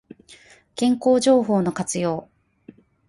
[0.73, 2.27] 健康情報の活用